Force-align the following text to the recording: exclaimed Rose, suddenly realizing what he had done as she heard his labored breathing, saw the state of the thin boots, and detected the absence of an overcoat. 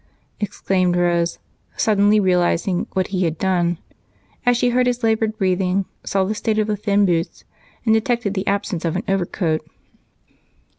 exclaimed 0.39 0.95
Rose, 0.95 1.37
suddenly 1.77 2.19
realizing 2.19 2.87
what 2.93 3.09
he 3.09 3.23
had 3.25 3.37
done 3.37 3.77
as 4.47 4.57
she 4.57 4.69
heard 4.69 4.87
his 4.87 5.03
labored 5.03 5.37
breathing, 5.37 5.85
saw 6.03 6.23
the 6.23 6.33
state 6.33 6.57
of 6.57 6.65
the 6.65 6.75
thin 6.75 7.05
boots, 7.05 7.43
and 7.85 7.93
detected 7.93 8.33
the 8.33 8.47
absence 8.47 8.83
of 8.83 8.95
an 8.95 9.03
overcoat. 9.07 9.61